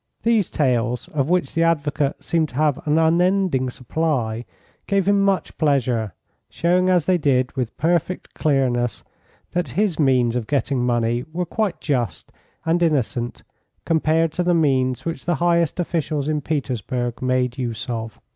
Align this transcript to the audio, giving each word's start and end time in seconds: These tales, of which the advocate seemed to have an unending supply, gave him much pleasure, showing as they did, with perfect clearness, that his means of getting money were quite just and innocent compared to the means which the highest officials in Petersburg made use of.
These 0.23 0.49
tales, 0.49 1.09
of 1.09 1.29
which 1.29 1.53
the 1.53 1.61
advocate 1.61 2.23
seemed 2.23 2.49
to 2.49 2.55
have 2.55 2.81
an 2.87 2.97
unending 2.97 3.69
supply, 3.69 4.45
gave 4.87 5.07
him 5.07 5.21
much 5.21 5.55
pleasure, 5.59 6.15
showing 6.49 6.89
as 6.89 7.05
they 7.05 7.19
did, 7.19 7.51
with 7.55 7.77
perfect 7.77 8.33
clearness, 8.33 9.03
that 9.51 9.67
his 9.77 9.99
means 9.99 10.35
of 10.35 10.47
getting 10.47 10.83
money 10.83 11.23
were 11.31 11.45
quite 11.45 11.79
just 11.79 12.31
and 12.65 12.81
innocent 12.81 13.43
compared 13.85 14.31
to 14.31 14.41
the 14.41 14.55
means 14.55 15.05
which 15.05 15.25
the 15.25 15.35
highest 15.35 15.79
officials 15.79 16.27
in 16.27 16.41
Petersburg 16.41 17.21
made 17.21 17.59
use 17.59 17.87
of. 17.87 18.19